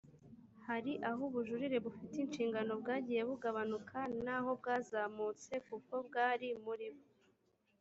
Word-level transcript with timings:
hari 0.67 0.93
aho 1.09 1.21
ubujurire 1.29 1.77
bufite 1.85 2.15
ishingiro 2.23 2.73
bwagiye 2.81 3.21
bugabanuka 3.29 3.99
n 4.23 4.25
aho 4.37 4.49
bwazamutse 4.59 5.53
kuko 5.67 5.93
bwari 6.07 6.47
muri 6.65 6.87
bo 6.93 7.03